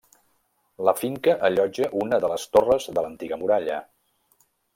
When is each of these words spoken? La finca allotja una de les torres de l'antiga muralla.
La 0.87 0.93
finca 1.01 1.35
allotja 1.49 1.89
una 2.05 2.19
de 2.25 2.33
les 2.33 2.47
torres 2.57 2.89
de 2.97 3.05
l'antiga 3.07 3.39
muralla. 3.43 3.79